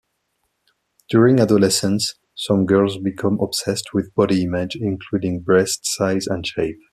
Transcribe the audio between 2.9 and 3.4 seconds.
become